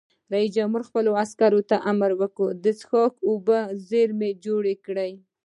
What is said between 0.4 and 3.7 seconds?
جمهور خپلو عسکرو ته امر وکړ؛ د څښاک اوبو